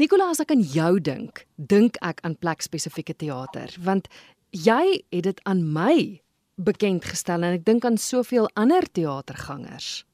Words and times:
Nicolas, 0.00 0.38
as 0.38 0.46
ek 0.46 0.54
aan 0.54 0.62
jou 0.64 0.94
dink, 1.04 1.42
dink 1.60 1.98
ek 2.00 2.22
aan 2.24 2.32
plek 2.40 2.62
spesifieke 2.64 3.12
teater, 3.20 3.74
want 3.84 4.06
jy 4.56 5.02
het 5.12 5.26
dit 5.26 5.42
aan 5.44 5.60
my 5.74 6.22
bekend 6.56 7.04
gestel 7.04 7.44
en 7.44 7.58
ek 7.58 7.66
dink 7.66 7.84
aan 7.84 7.98
soveel 8.00 8.48
ander 8.56 8.86
teatergangers. 8.88 10.06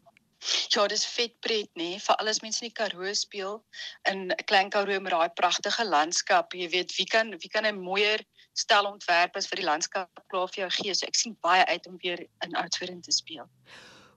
Ja, 0.75 0.89
dis 0.91 1.07
vet 1.07 1.37
pret 1.39 1.71
nê, 1.79 1.93
nee? 1.93 2.01
vir 2.03 2.19
alles 2.19 2.43
mense 2.43 2.65
in 2.65 2.73
die 2.73 2.75
Karoo 2.75 3.15
speel 3.15 3.63
in 4.11 4.33
'n 4.35 4.47
klein 4.51 4.75
Karoo 4.75 4.99
met 5.01 5.15
daai 5.15 5.31
pragtige 5.39 5.87
landskap. 5.87 6.53
Jy 6.55 6.69
weet, 6.75 6.97
wie 6.99 7.07
kan 7.07 7.31
wie 7.31 7.53
kan 7.55 7.65
'n 7.65 7.79
mooier 7.79 8.27
stel 8.59 8.91
ontwerp 8.91 9.37
as 9.37 9.47
vir 9.47 9.63
die 9.63 9.71
landskap 9.71 10.11
klaar 10.27 10.49
vir 10.49 10.67
jou 10.67 10.71
gee. 10.83 10.95
So 10.95 11.07
ek 11.07 11.15
sien 11.15 11.39
baie 11.41 11.65
uit 11.65 11.87
om 11.87 11.97
weer 12.03 12.27
in 12.43 12.57
Oudtshoorn 12.57 13.01
te 13.03 13.13
speel. 13.13 13.47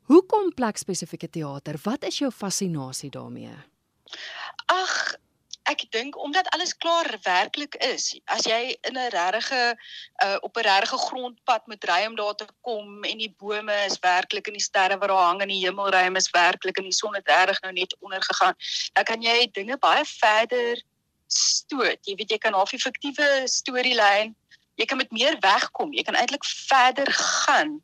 Hoekom 0.09 0.53
plek 0.53 0.77
spesifieke 0.77 1.29
teater? 1.29 1.77
Wat 1.83 2.03
is 2.03 2.17
jou 2.17 2.31
fascinasie 2.31 3.09
daarmee? 3.09 3.53
Ag, 4.65 5.15
ek 5.69 5.85
dink 5.93 6.17
omdat 6.17 6.49
alles 6.55 6.73
klaar 6.77 7.07
werklik 7.23 7.75
is. 7.85 8.11
As 8.25 8.45
jy 8.49 8.75
in 8.89 8.97
'n 8.97 9.09
regte 9.13 9.77
uh, 10.23 10.37
op 10.41 10.57
'n 10.57 10.65
regte 10.65 10.97
grondpad 10.97 11.67
moet 11.67 11.83
ry 11.83 12.05
om 12.07 12.15
daar 12.15 12.35
te 12.35 12.47
kom 12.61 13.03
en 13.03 13.17
die 13.17 13.33
bome 13.37 13.75
is 13.85 13.99
werklik 13.99 14.47
en 14.47 14.57
die 14.57 14.67
sterre 14.69 14.97
wat 14.97 15.09
daar 15.09 15.27
hang 15.29 15.41
in 15.41 15.53
die 15.53 15.65
hemelruim 15.65 16.15
is 16.15 16.29
werklik 16.29 16.77
en 16.77 16.89
die 16.89 16.99
son 17.01 17.15
het 17.15 17.27
reg 17.27 17.61
nou 17.61 17.73
net 17.73 17.95
onder 17.99 18.23
gegaan, 18.23 18.55
dan 18.93 19.03
kan 19.03 19.21
jy 19.21 19.49
dinge 19.51 19.77
baie 19.77 20.05
verder 20.05 20.81
stoot. 21.27 21.99
Jy 22.05 22.15
weet 22.15 22.31
jy 22.31 22.37
kan 22.37 22.53
half 22.53 22.73
'n 22.73 22.81
fiktiewe 22.81 23.45
storielyn, 23.45 24.35
jy 24.75 24.85
kan 24.85 24.97
met 24.97 25.11
meer 25.11 25.37
wegkom. 25.39 25.93
Jy 25.93 26.03
kan 26.03 26.15
eintlik 26.15 26.45
verder 26.45 27.11
gaan 27.11 27.81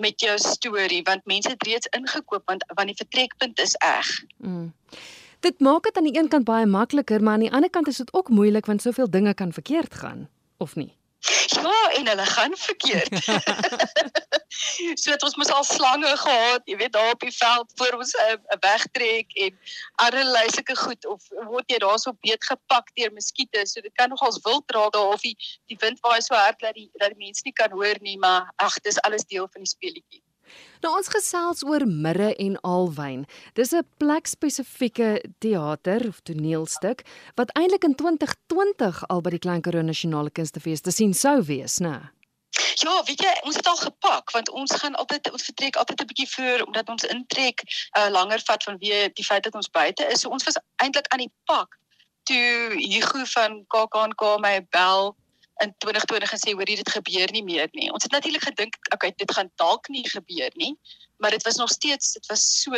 met 0.00 0.20
jou 0.20 0.38
storie 0.38 1.02
want 1.02 1.24
mense 1.24 1.48
het 1.48 1.62
reeds 1.62 1.86
ingekoop 1.96 2.42
want 2.48 2.64
want 2.74 2.88
die 2.88 3.00
vertrekpunt 3.02 3.58
is 3.58 3.76
reg. 3.78 4.24
Mm. 4.36 4.72
Dit 5.40 5.60
maak 5.60 5.82
dit 5.88 5.96
aan 5.96 6.04
die 6.04 6.16
een 6.18 6.28
kant 6.28 6.44
baie 6.44 6.66
makliker, 6.66 7.22
maar 7.22 7.32
aan 7.32 7.46
die 7.46 7.52
ander 7.52 7.70
kant 7.70 7.88
is 7.88 7.96
dit 7.96 8.12
ook 8.12 8.28
moeilik 8.28 8.66
want 8.66 8.82
soveel 8.82 9.10
dinge 9.10 9.34
kan 9.34 9.52
verkeerd 9.52 9.94
gaan, 9.94 10.28
of 10.56 10.74
nie? 10.74 10.98
Ja, 11.46 11.90
en 11.92 12.08
hulle 12.08 12.26
gaan 12.26 12.56
verkeerd. 12.56 13.24
so 15.00 15.10
het 15.10 15.22
ons 15.22 15.36
mos 15.36 15.52
al 15.52 15.64
slange 15.64 16.12
gehad, 16.16 16.62
jy 16.64 16.76
weet 16.76 16.92
daar 16.92 17.12
op 17.12 17.20
die 17.20 17.32
veld 17.36 17.72
voor 17.74 17.98
ons 17.98 18.14
'n 18.16 18.36
uh, 18.36 18.56
wegtrek 18.60 19.32
en 19.44 19.58
allerlei 20.04 20.46
sulke 20.50 20.76
goed 20.76 21.06
of 21.06 21.28
word 21.48 21.72
jy 21.72 21.78
daarso 21.84 22.12
beet 22.20 22.44
gepak 22.44 22.88
deur 22.94 23.12
muskiete. 23.12 23.66
So 23.66 23.80
dit 23.80 23.94
kan 23.94 24.08
nogals 24.08 24.40
wild 24.44 24.72
raak 24.72 24.92
daar 24.92 25.12
of 25.16 25.20
die, 25.20 25.36
die 25.66 25.76
wind 25.80 26.00
waai 26.00 26.20
so 26.22 26.34
hard 26.34 26.60
dat 26.60 26.74
die 26.74 26.90
dat 26.92 27.12
die 27.12 27.24
mense 27.26 27.42
nie 27.44 27.52
kan 27.52 27.70
hoor 27.70 27.96
nie, 28.00 28.18
maar 28.18 28.52
ag, 28.56 28.80
dis 28.80 29.00
alles 29.00 29.24
deel 29.24 29.48
van 29.52 29.60
die 29.64 29.72
speletjie. 29.76 30.22
Nou 30.80 30.96
ons 30.96 31.08
gesels 31.12 31.64
oor 31.64 31.86
Mirre 31.86 32.34
en 32.36 32.60
Alwyn. 32.60 33.26
Dis 33.54 33.72
'n 33.72 33.84
plek 33.96 34.26
spesifieke 34.26 35.22
teater 35.38 36.08
of 36.08 36.20
toneelstuk 36.22 37.02
wat 37.34 37.52
eintlik 37.52 37.84
in 37.84 37.94
2020 37.94 39.02
al 39.08 39.20
by 39.20 39.30
die 39.30 39.38
Klein 39.38 39.60
Karoo 39.60 39.82
Nasionale 39.82 40.30
Kunstefees 40.30 40.80
te 40.80 40.90
sien 40.90 41.14
sou 41.14 41.42
wees, 41.42 41.78
né? 41.78 42.10
Ja, 42.74 43.02
weet 43.04 43.20
jy, 43.20 43.34
ons 43.42 43.56
het 43.56 43.66
al 43.66 43.76
gepak 43.76 44.30
want 44.30 44.48
ons 44.48 44.72
gaan 44.72 44.94
altyd 44.94 45.30
ons 45.30 45.44
vertrek 45.44 45.76
altyd 45.76 46.00
'n 46.00 46.06
bietjie 46.06 46.30
voor 46.34 46.64
omdat 46.66 46.88
ons 46.88 47.04
intrek 47.04 47.62
uh, 47.98 48.08
langer 48.08 48.40
vat 48.48 48.64
vanweë 48.68 49.12
die 49.14 49.24
feit 49.24 49.44
dat 49.44 49.54
ons 49.54 49.70
buite 49.70 50.06
is. 50.12 50.20
So 50.20 50.28
ons 50.28 50.44
was 50.44 50.58
eintlik 50.76 51.06
aan 51.08 51.24
die 51.26 51.32
pak 51.44 51.78
toe 52.22 52.74
Hugo 52.76 53.24
van 53.24 53.64
KAKNK 53.68 54.22
my 54.40 54.66
bel 54.70 55.16
in 55.64 55.74
2020 55.78 56.30
gesê 56.30 56.54
hoor 56.56 56.64
dit 56.64 56.90
gebeur 56.90 57.32
nie 57.32 57.44
meer 57.44 57.68
nie. 57.72 57.90
Ons 57.92 58.02
het 58.02 58.12
natuurlik 58.12 58.42
gedink 58.42 58.76
okay 58.94 59.12
dit 59.16 59.32
gaan 59.32 59.50
dalk 59.60 59.88
nie 59.88 60.08
gebeur 60.08 60.50
nie, 60.54 60.74
maar 61.16 61.30
dit 61.30 61.42
was 61.42 61.56
nog 61.56 61.70
steeds 61.70 62.12
dit 62.12 62.26
was 62.26 62.44
so 62.62 62.72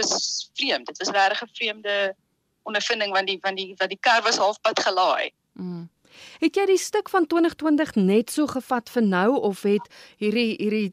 vreemd. 0.55 0.87
Dit 0.87 0.99
was 0.99 1.15
regtig 1.15 1.43
'n 1.43 1.55
vreemde 1.55 2.15
ondervinding 2.63 3.13
want 3.13 3.27
die 3.27 3.39
van 3.41 3.55
die 3.55 3.75
wat 3.77 3.89
die 3.89 4.01
kar 4.01 4.23
was 4.23 4.37
halfpad 4.37 4.81
gelaai. 4.81 5.31
Mm. 5.53 5.91
Het 6.39 6.57
jy 6.57 6.67
die 6.67 6.79
stuk 6.79 7.09
van 7.09 7.27
2020 7.27 7.95
net 7.95 8.31
so 8.31 8.47
gevat 8.47 8.91
vir 8.91 9.03
nou 9.03 9.41
of 9.41 9.63
het 9.63 9.89
hierdie 10.17 10.57
hierdie 10.59 10.93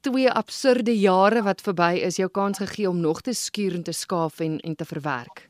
twee 0.00 0.30
absurde 0.30 0.94
jare 0.98 1.42
wat 1.42 1.60
verby 1.60 1.98
is 2.06 2.16
jou 2.16 2.28
kans 2.28 2.58
gegee 2.58 2.88
om 2.88 3.00
nog 3.00 3.20
te 3.20 3.32
skuur 3.32 3.74
en 3.74 3.82
te 3.82 3.92
skaaf 3.92 4.40
en 4.40 4.58
en 4.60 4.76
te 4.76 4.84
verwerk? 4.84 5.47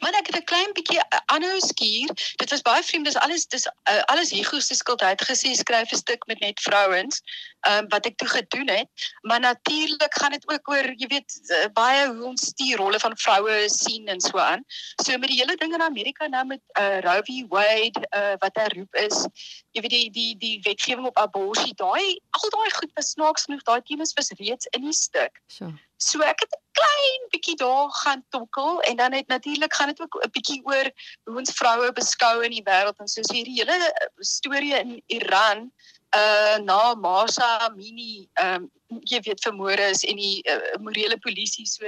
Maar 0.00 0.12
ek 0.12 0.26
het 0.26 0.36
'n 0.36 0.44
klein 0.44 0.72
bietjie 0.72 0.98
uh, 0.98 1.18
aanhou 1.24 1.60
skuur. 1.60 2.10
Dit 2.36 2.50
was 2.50 2.62
baie 2.62 2.82
vreemd. 2.82 3.04
Dis 3.04 3.16
alles 3.16 3.46
dis 3.46 3.66
uh, 3.66 4.02
alles 4.02 4.30
Hugo 4.30 4.60
se 4.60 4.74
skuld. 4.74 5.00
Hy 5.00 5.12
het 5.14 5.28
gesê 5.30 5.52
skryf 5.54 5.92
'n 5.92 5.96
stuk 5.96 6.26
met 6.26 6.40
net 6.40 6.60
vrouens. 6.60 7.20
Um, 7.66 7.88
wat 7.90 8.06
ek 8.06 8.16
toe 8.16 8.28
gedoen 8.28 8.68
het. 8.70 8.86
Maar 9.26 9.40
natuurlik 9.40 10.14
gaan 10.14 10.30
dit 10.30 10.44
ook 10.46 10.68
oor, 10.70 10.86
jy 10.96 11.06
weet, 11.10 11.38
uh, 11.50 11.66
baie 11.74 12.04
hoe 12.06 12.28
ons 12.30 12.52
die 12.54 12.76
rolle 12.78 13.00
van 13.02 13.16
vroue 13.18 13.56
sien 13.66 14.06
en 14.06 14.20
so 14.20 14.38
aan. 14.38 14.62
So 15.02 15.18
met 15.18 15.32
die 15.32 15.40
hele 15.40 15.56
ding 15.58 15.74
in 15.74 15.82
Amerika 15.82 16.26
nou 16.30 16.44
met 16.46 16.62
uh, 16.78 17.00
Roe 17.02 17.18
v 17.26 17.42
Wade 17.50 18.06
uh, 18.14 18.36
wat 18.38 18.62
hy 18.62 18.68
roep 18.76 18.94
is, 19.02 19.26
jy 19.74 19.82
weet 19.82 19.96
die 19.96 20.10
die 20.14 20.30
die 20.38 20.54
wetgewing 20.62 21.10
op 21.10 21.18
abortus, 21.18 21.74
daai 21.82 22.20
al 22.38 22.54
daai 22.54 22.70
goed 22.78 22.94
was 22.94 23.10
snaaks 23.16 23.48
genoeg. 23.48 23.66
Daai 23.66 23.82
temas 23.82 24.14
was 24.14 24.30
reeds 24.38 24.70
in 24.70 24.86
die 24.86 24.94
stuk. 24.94 25.42
So. 25.50 25.74
So 25.98 26.22
ek 26.22 26.40
het 26.46 26.54
'n 26.54 26.62
klein 26.78 27.22
bietjie 27.34 27.56
daar 27.56 27.90
gaan 27.90 28.24
tokkel 28.30 28.80
en 28.80 28.96
dan 28.96 29.12
het 29.12 29.26
natuurlik 29.26 29.74
gaan 29.74 29.88
dit 29.88 30.00
ook 30.00 30.14
'n 30.14 30.30
bietjie 30.30 30.60
oor 30.64 30.86
hoe 31.24 31.36
ons 31.36 31.50
vroue 31.50 31.92
beskou 31.92 32.44
in 32.44 32.50
die 32.50 32.62
wêreld 32.62 32.98
en 32.98 33.08
soos 33.08 33.30
hierdie 33.34 33.58
hele 33.58 33.78
eh, 33.92 34.06
storie 34.18 34.74
in 34.78 35.02
Iran 35.06 35.72
uh 36.16 36.56
na 36.64 36.94
Masa 36.94 37.58
Amini 37.68 38.28
ehm 38.40 38.64
um, 38.64 38.70
jy 39.04 39.20
weet 39.20 39.42
vermoorde 39.44 39.84
is 39.92 40.04
en 40.08 40.16
die 40.16 40.40
uh, 40.48 40.76
morele 40.80 41.18
polisie 41.20 41.66
so 41.68 41.84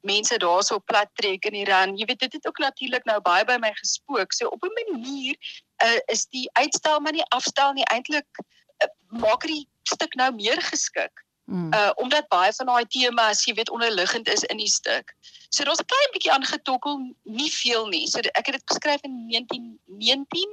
mense 0.00 0.38
daarso 0.40 0.78
plat 0.78 1.10
trek 1.20 1.44
in 1.44 1.54
Iran. 1.54 1.96
Jy 1.96 2.06
weet 2.08 2.24
dit 2.24 2.32
het 2.32 2.46
ook 2.46 2.58
natuurlik 2.58 3.04
nou 3.04 3.20
baie 3.20 3.44
by 3.44 3.58
my 3.60 3.72
gespook. 3.76 4.32
So 4.32 4.48
op 4.48 4.64
'n 4.64 4.72
manier 4.80 5.36
uh 5.84 6.00
is 6.06 6.26
die 6.26 6.48
uitstel 6.52 7.00
maar 7.00 7.12
nie 7.12 7.28
afstel 7.36 7.72
nie 7.72 7.84
eintlik 7.92 8.28
uh, 8.40 8.88
maak 9.08 9.44
die 9.46 9.68
stuk 9.82 10.14
nou 10.14 10.32
meer 10.34 10.62
geskik 10.62 11.27
Mm. 11.48 11.72
Uh 11.72 11.90
omdat 11.94 12.28
baie 12.28 12.52
van 12.52 12.66
daai 12.66 12.86
temas, 12.86 13.44
jy 13.44 13.54
weet, 13.56 13.70
onderliggend 13.70 14.28
is 14.28 14.44
in 14.52 14.60
die 14.60 14.68
stuk. 14.68 15.14
So 15.48 15.64
daar's 15.64 15.80
'n 15.80 15.88
klein 15.88 16.10
bietjie 16.12 16.32
aangetokkel, 16.32 17.14
nie 17.24 17.52
veel 17.52 17.86
nie. 17.88 18.06
So 18.06 18.18
ek 18.18 18.46
het 18.46 18.54
dit 18.60 18.62
geskryf 18.64 19.00
in 19.02 19.14
1919, 19.28 20.50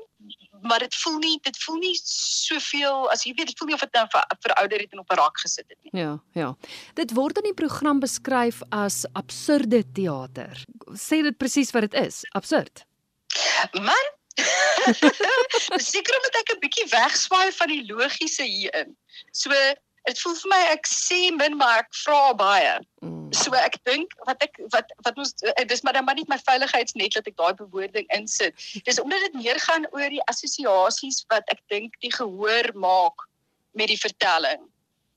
maar 0.62 0.80
dit 0.80 0.96
voel 0.96 1.18
nie 1.18 1.40
dit 1.42 1.58
voel 1.64 1.76
nie 1.76 2.00
soveel 2.04 3.12
as 3.12 3.24
jy 3.24 3.34
weet, 3.36 3.48
dit 3.48 3.58
voel 3.58 3.68
nie 3.68 3.76
of 3.76 3.84
dit 3.84 3.94
nou 3.94 4.06
ver, 4.10 4.24
verouder 4.40 4.80
het 4.80 4.92
en 4.92 5.00
op 5.00 5.12
'n 5.12 5.20
rak 5.20 5.40
gesit 5.40 5.66
het 5.68 5.78
nie. 5.82 6.02
Ja, 6.02 6.24
ja. 6.32 6.56
Dit 6.94 7.12
word 7.12 7.38
in 7.38 7.44
die 7.44 7.54
program 7.54 8.00
beskryf 8.00 8.62
as 8.70 9.06
absurde 9.12 9.84
teater. 9.92 10.64
Sê 10.96 11.22
dit 11.22 11.38
presies 11.38 11.72
wat 11.72 11.92
dit 11.92 11.94
is, 11.94 12.24
absurd. 12.32 12.86
Man 13.74 14.06
Seker 15.92 16.18
moet 16.24 16.38
ek 16.40 16.52
'n 16.56 16.60
bietjie 16.60 16.88
wegswaai 16.92 17.52
van 17.52 17.68
die 17.68 17.84
logiese 17.88 18.44
hierin. 18.44 18.96
So 19.32 19.52
dit 20.06 20.20
voel 20.22 20.36
vir 20.42 20.52
my 20.52 20.60
ek 20.74 20.88
sê 20.90 21.20
min 21.36 21.58
maar 21.58 21.84
ek 21.84 21.98
vra 22.04 22.34
baie. 22.38 22.76
Mm. 23.06 23.32
So 23.34 23.54
ek 23.58 23.78
dink 23.90 24.14
wat 24.30 24.44
ek 24.46 24.60
wat 24.74 24.94
wat 25.08 25.18
ons 25.22 25.34
eh, 25.52 25.66
dis 25.68 25.84
maar 25.86 25.98
dan 25.98 26.06
maar 26.06 26.20
net 26.20 26.30
my 26.32 26.38
veiligheidsnet 26.44 27.18
dat 27.18 27.30
ek 27.32 27.38
daai 27.42 27.58
bewoording 27.62 28.08
insit. 28.18 28.54
Dis 28.86 29.02
omdat 29.02 29.26
dit 29.28 29.42
meer 29.42 29.60
gaan 29.66 29.88
oor 29.92 30.10
die 30.14 30.24
assosiasies 30.32 31.24
wat 31.34 31.50
ek 31.54 31.64
dink 31.74 31.98
die 32.06 32.14
gehoor 32.14 32.72
maak 32.74 33.28
met 33.74 33.92
die 33.92 34.00
vertelling 34.00 34.64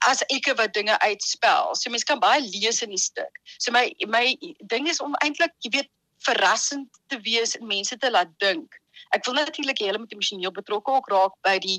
as 0.06 0.22
ek 0.30 0.50
wat 0.58 0.74
dinge 0.74 0.94
uitspel. 1.02 1.74
So 1.74 1.90
mense 1.90 2.06
kan 2.06 2.22
baie 2.22 2.42
lees 2.42 2.82
in 2.82 2.94
die 2.94 3.02
stuk. 3.02 3.40
So 3.58 3.74
my 3.74 3.90
my 4.06 4.36
ding 4.72 4.88
is 4.88 5.00
om 5.04 5.16
eintlik 5.24 5.54
jy 5.66 5.74
weet 5.78 5.90
verrassend 6.26 6.88
te 7.08 7.18
wees 7.22 7.56
en 7.58 7.66
mense 7.66 7.96
te 7.96 8.10
laat 8.10 8.30
dink. 8.42 8.74
Ek 9.14 9.24
wil 9.26 9.38
natuurlik 9.38 9.80
hê 9.80 9.90
hulle 9.90 10.02
moet 10.02 10.12
emosioneel 10.12 10.52
betrokke 10.54 10.92
ook 10.92 11.10
raak 11.12 11.34
by 11.46 11.56
die 11.62 11.78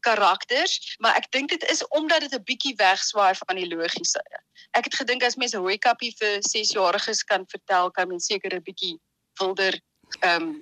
karakters, 0.00 0.96
maar 0.98 1.16
ek 1.16 1.30
dink 1.30 1.50
dit 1.50 1.64
is 1.70 1.84
omdat 1.88 2.20
dit 2.20 2.34
'n 2.34 2.44
bietjie 2.44 2.74
wegswaai 2.76 3.34
van 3.34 3.56
die 3.56 3.68
logiese. 3.68 4.22
Ek 4.72 4.84
het 4.84 4.94
gedink 4.94 5.22
as 5.22 5.36
mense 5.36 5.56
rooi 5.56 5.78
kappie 5.78 6.14
vir 6.18 6.40
6-jariges 6.40 7.24
kan 7.24 7.44
vertel, 7.46 7.90
kan 7.90 8.08
mense 8.08 8.26
seker 8.26 8.54
'n 8.54 8.62
bietjie 8.62 8.98
wilder 9.40 9.80
ehm 10.18 10.42
um, 10.42 10.60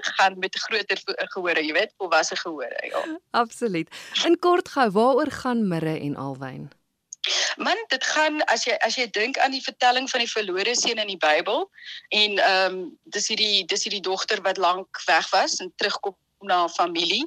gaan 0.16 0.38
met 0.38 0.58
groter 0.58 1.00
gehore, 1.04 1.64
jy 1.66 1.72
weet, 1.72 1.94
volwasse 1.98 2.36
gehore, 2.36 2.86
ja. 2.86 3.20
Absoluut. 3.30 3.88
In 4.24 4.38
kort 4.38 4.68
gou, 4.68 4.90
waaroor 4.90 5.30
gaan 5.30 5.68
Mirre 5.68 5.98
en 5.98 6.16
Alwyn? 6.16 6.70
Man, 7.56 7.76
dit 7.88 8.04
gaan 8.04 8.40
as 8.48 8.64
jy 8.64 8.76
as 8.80 8.96
jy 8.96 9.04
dink 9.12 9.38
aan 9.38 9.52
die 9.52 9.62
vertelling 9.62 10.08
van 10.10 10.22
die 10.22 10.30
verlore 10.30 10.74
seun 10.74 11.02
in 11.02 11.10
die 11.12 11.20
Bybel 11.20 11.66
en 12.08 12.38
ehm 12.38 12.78
um, 12.78 12.98
dis 13.12 13.28
hierdie 13.28 13.66
dis 13.68 13.84
hierdie 13.84 14.04
dogter 14.06 14.40
wat 14.46 14.56
lank 14.56 15.02
weg 15.06 15.28
was 15.34 15.58
en 15.60 15.72
terugkom 15.76 16.16
na 16.46 16.68
familie. 16.68 17.24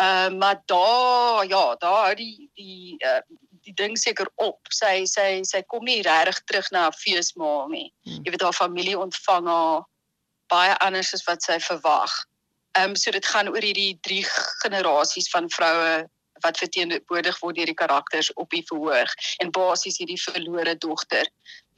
Ehm 0.00 0.32
uh, 0.32 0.38
maar 0.38 0.62
daar 0.64 1.46
ja, 1.46 1.74
daar 1.74 2.04
hou 2.04 2.14
die 2.14 2.50
die 2.54 2.96
uh, 2.98 3.20
die 3.66 3.74
ding 3.74 3.98
seker 3.98 4.28
op. 4.34 4.58
Sy 4.70 5.04
sy 5.04 5.42
sy 5.42 5.62
kom 5.66 5.84
nie 5.84 6.02
regtig 6.02 6.42
terug 6.44 6.70
na 6.70 6.86
haar 6.86 6.98
feesmaal 6.98 7.68
nie. 7.68 7.92
Hmm. 8.04 8.22
Jy 8.24 8.34
weet 8.34 8.46
haar 8.46 8.56
familie 8.56 8.98
ontvang 8.98 9.46
haar 9.50 9.84
baie 10.52 10.76
anders 10.78 11.14
as 11.14 11.24
wat 11.26 11.42
sy 11.42 11.58
verwag. 11.60 12.12
Ehm 12.78 12.90
um, 12.90 12.96
so 12.96 13.10
dit 13.10 13.26
gaan 13.26 13.48
oor 13.48 13.62
hierdie 13.62 13.98
drie 14.02 14.24
generasies 14.62 15.30
van 15.30 15.50
vroue 15.50 16.06
wat 16.44 16.58
verteenwoordig 16.60 17.38
word 17.40 17.56
deur 17.56 17.70
die 17.70 17.78
karakters 17.78 18.32
op 18.34 18.50
die 18.52 18.64
verhoog 18.68 19.14
en 19.40 19.50
basies 19.50 19.96
hierdie 20.02 20.20
verlore 20.20 20.76
dogter 20.76 21.28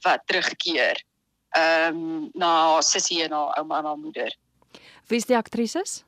wat 0.05 0.25
terugkeer 0.25 0.99
ehm 1.57 1.95
um, 1.95 2.29
na 2.33 2.81
sussie 2.81 3.23
en 3.23 3.33
haar 3.33 3.57
ouma 3.57 3.79
en 3.79 3.85
haar 3.85 3.97
moeder. 3.97 4.35
Wie 5.07 5.17
is 5.17 5.25
die 5.25 5.37
aktrises? 5.37 6.03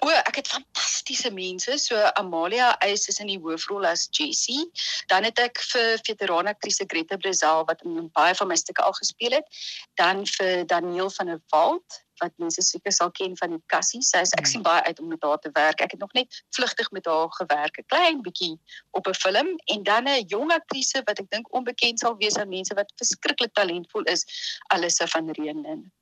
O, 0.00 0.08
ek 0.08 0.40
het 0.40 0.48
fantastiese 0.48 1.30
mense. 1.34 1.78
So 1.78 1.98
Amalia 2.20 2.72
Eys 2.84 3.08
is 3.08 3.20
in 3.20 3.30
die 3.32 3.40
hoofrol 3.42 3.86
as 3.86 4.06
Jessie. 4.10 4.64
Dan 5.10 5.28
het 5.28 5.38
ek 5.42 5.60
vir 5.72 6.00
veterane 6.06 6.54
aktrise 6.54 6.86
Greta 6.88 7.18
Brazil 7.20 7.64
wat 7.68 7.84
in 7.84 8.10
baie 8.16 8.34
van 8.38 8.48
my 8.48 8.56
stukke 8.56 8.84
al 8.84 8.96
gespeel 8.96 9.38
het. 9.40 9.62
Dan 10.00 10.24
vir 10.38 10.64
Daniel 10.66 11.10
van 11.18 11.32
der 11.32 11.40
Walt 11.52 12.02
wat 12.22 12.32
mense 12.40 12.62
seker 12.64 12.92
sal 12.94 13.10
ken 13.12 13.36
van 13.36 13.52
die 13.52 13.62
Cassie. 13.72 14.00
Sy 14.04 14.22
is 14.24 14.32
ek 14.40 14.48
sien 14.48 14.64
baie 14.64 14.80
uit 14.88 15.00
om 15.02 15.10
met 15.12 15.24
haar 15.26 15.40
te 15.42 15.52
werk. 15.56 15.82
Ek 15.84 15.92
het 15.92 16.00
nog 16.00 16.14
net 16.16 16.40
vlugtig 16.56 16.88
met 16.96 17.08
haar 17.10 17.28
gewerk, 17.36 17.78
'n 17.78 17.88
klein 17.92 18.22
bietjie 18.22 18.56
op 18.96 19.06
'n 19.06 19.14
film 19.14 19.48
en 19.74 19.82
dan 19.82 20.08
'n 20.08 20.24
jong 20.28 20.52
aktrise 20.52 21.02
wat 21.04 21.20
ek 21.20 21.30
dink 21.30 21.52
onbekend 21.52 22.00
sal 22.00 22.16
wees 22.16 22.36
aan 22.36 22.48
mense 22.48 22.74
wat 22.74 22.92
verskriklik 22.96 23.52
talentvol 23.52 24.04
is, 24.04 24.24
Alissa 24.72 25.06
van 25.06 25.30
Reenen. 25.30 25.92